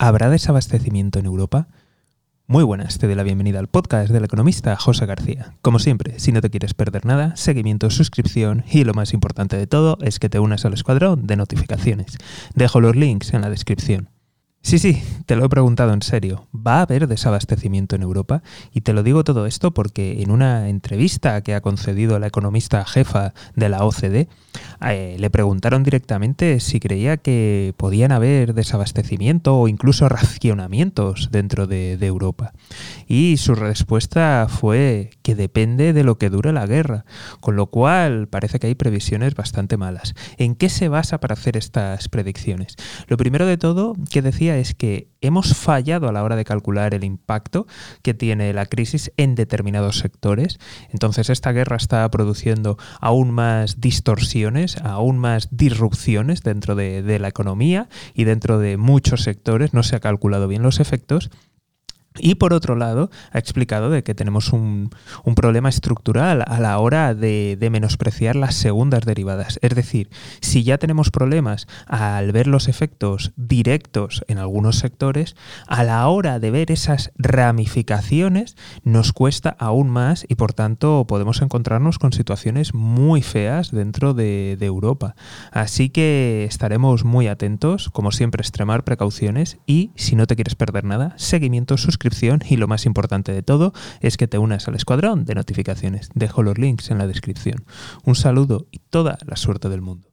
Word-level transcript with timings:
¿Habrá 0.00 0.30
desabastecimiento 0.30 1.18
en 1.18 1.26
Europa? 1.26 1.66
Muy 2.46 2.62
buenas, 2.62 2.98
te 2.98 3.08
doy 3.08 3.16
la 3.16 3.24
bienvenida 3.24 3.58
al 3.58 3.66
podcast 3.66 4.12
del 4.12 4.24
economista 4.24 4.76
José 4.76 5.06
García. 5.06 5.54
Como 5.60 5.80
siempre, 5.80 6.20
si 6.20 6.30
no 6.30 6.40
te 6.40 6.50
quieres 6.50 6.72
perder 6.72 7.04
nada, 7.04 7.34
seguimiento, 7.34 7.90
suscripción 7.90 8.62
y 8.70 8.84
lo 8.84 8.94
más 8.94 9.12
importante 9.12 9.56
de 9.56 9.66
todo 9.66 9.98
es 10.00 10.20
que 10.20 10.28
te 10.28 10.38
unas 10.38 10.64
al 10.64 10.74
escuadrón 10.74 11.26
de 11.26 11.34
notificaciones. 11.34 12.16
Dejo 12.54 12.80
los 12.80 12.94
links 12.94 13.34
en 13.34 13.40
la 13.40 13.50
descripción. 13.50 14.08
Sí, 14.60 14.78
sí, 14.78 15.02
te 15.24 15.36
lo 15.36 15.46
he 15.46 15.48
preguntado 15.48 15.94
en 15.94 16.02
serio. 16.02 16.46
¿Va 16.54 16.78
a 16.78 16.82
haber 16.82 17.06
desabastecimiento 17.06 17.96
en 17.96 18.02
Europa? 18.02 18.42
Y 18.72 18.82
te 18.82 18.92
lo 18.92 19.02
digo 19.02 19.24
todo 19.24 19.46
esto 19.46 19.72
porque 19.72 20.20
en 20.20 20.30
una 20.30 20.68
entrevista 20.68 21.40
que 21.42 21.54
ha 21.54 21.60
concedido 21.60 22.18
la 22.18 22.26
economista 22.26 22.84
jefa 22.84 23.32
de 23.54 23.68
la 23.68 23.84
OCDE, 23.84 24.28
eh, 24.86 25.16
le 25.18 25.30
preguntaron 25.30 25.84
directamente 25.84 26.60
si 26.60 26.80
creía 26.80 27.16
que 27.16 27.72
podían 27.76 28.12
haber 28.12 28.52
desabastecimiento 28.52 29.56
o 29.56 29.68
incluso 29.68 30.08
racionamientos 30.08 31.30
dentro 31.30 31.66
de, 31.66 31.96
de 31.96 32.06
Europa. 32.06 32.52
Y 33.06 33.38
su 33.38 33.54
respuesta 33.54 34.48
fue 34.50 35.10
que 35.28 35.34
depende 35.34 35.92
de 35.92 36.04
lo 36.04 36.16
que 36.16 36.30
dure 36.30 36.54
la 36.54 36.64
guerra, 36.64 37.04
con 37.40 37.54
lo 37.54 37.66
cual 37.66 38.28
parece 38.28 38.58
que 38.58 38.66
hay 38.66 38.74
previsiones 38.74 39.34
bastante 39.34 39.76
malas. 39.76 40.14
¿En 40.38 40.54
qué 40.54 40.70
se 40.70 40.88
basa 40.88 41.20
para 41.20 41.34
hacer 41.34 41.58
estas 41.58 42.08
predicciones? 42.08 42.76
Lo 43.08 43.18
primero 43.18 43.44
de 43.44 43.58
todo 43.58 43.94
que 44.10 44.22
decía 44.22 44.56
es 44.56 44.74
que 44.74 45.10
hemos 45.20 45.54
fallado 45.54 46.08
a 46.08 46.12
la 46.12 46.24
hora 46.24 46.34
de 46.34 46.46
calcular 46.46 46.94
el 46.94 47.04
impacto 47.04 47.66
que 48.00 48.14
tiene 48.14 48.54
la 48.54 48.64
crisis 48.64 49.12
en 49.18 49.34
determinados 49.34 49.98
sectores. 49.98 50.58
Entonces 50.94 51.28
esta 51.28 51.52
guerra 51.52 51.76
está 51.76 52.10
produciendo 52.10 52.78
aún 52.98 53.30
más 53.30 53.82
distorsiones, 53.82 54.78
aún 54.78 55.18
más 55.18 55.48
disrupciones 55.50 56.42
dentro 56.42 56.74
de, 56.74 57.02
de 57.02 57.18
la 57.18 57.28
economía 57.28 57.90
y 58.14 58.24
dentro 58.24 58.58
de 58.58 58.78
muchos 58.78 59.24
sectores. 59.24 59.74
No 59.74 59.82
se 59.82 59.94
ha 59.94 60.00
calculado 60.00 60.48
bien 60.48 60.62
los 60.62 60.80
efectos 60.80 61.30
y 62.20 62.34
por 62.36 62.52
otro 62.52 62.76
lado, 62.76 63.10
ha 63.32 63.38
explicado 63.38 63.90
de 63.90 64.02
que 64.02 64.14
tenemos 64.14 64.52
un, 64.52 64.90
un 65.24 65.34
problema 65.34 65.68
estructural 65.68 66.44
a 66.46 66.60
la 66.60 66.78
hora 66.78 67.14
de, 67.14 67.56
de, 67.58 67.70
menospreciar 67.70 68.36
las 68.36 68.54
segundas 68.54 69.04
derivadas. 69.04 69.58
Es 69.62 69.74
decir, 69.74 70.10
si 70.40 70.64
ya 70.64 70.78
tenemos 70.78 71.10
problemas 71.10 71.66
al 71.86 72.32
ver 72.32 72.46
los 72.46 72.68
efectos 72.68 73.32
directos 73.36 74.24
en 74.28 74.38
algunos 74.38 74.78
sectores, 74.78 75.36
a 75.66 75.84
la 75.84 76.06
hora 76.08 76.38
de 76.38 76.50
ver 76.50 76.70
esas 76.70 77.12
ramificaciones 77.16 78.56
nos 78.82 79.12
cuesta 79.12 79.56
aún 79.58 79.88
más 79.88 80.24
y 80.28 80.34
por 80.34 80.52
tanto 80.52 81.06
podemos 81.06 81.40
encontrarnos 81.42 81.98
con 81.98 82.12
situaciones 82.12 82.74
muy 82.74 83.22
feas 83.22 83.70
dentro 83.70 84.14
de, 84.14 84.56
de 84.58 84.66
Europa. 84.66 85.14
Así 85.52 85.90
que 85.90 86.44
estaremos 86.44 87.04
muy 87.04 87.28
atentos, 87.28 87.90
como 87.90 88.12
siempre, 88.12 88.40
extremar 88.40 88.84
precauciones 88.84 89.58
y, 89.66 89.92
si 89.96 90.16
no 90.16 90.26
te 90.26 90.34
quieres 90.34 90.54
perder 90.54 90.84
nada, 90.84 91.14
seguimiento, 91.16 91.76
suscripción 91.76 92.07
y 92.48 92.56
lo 92.56 92.68
más 92.68 92.86
importante 92.86 93.32
de 93.32 93.42
todo 93.42 93.72
es 94.00 94.16
que 94.16 94.28
te 94.28 94.38
unas 94.38 94.66
al 94.68 94.74
escuadrón 94.74 95.24
de 95.24 95.34
notificaciones. 95.34 96.10
Dejo 96.14 96.42
los 96.42 96.58
links 96.58 96.90
en 96.90 96.98
la 96.98 97.06
descripción. 97.06 97.64
Un 98.04 98.14
saludo 98.14 98.66
y 98.70 98.78
toda 98.78 99.18
la 99.26 99.36
suerte 99.36 99.68
del 99.68 99.82
mundo. 99.82 100.07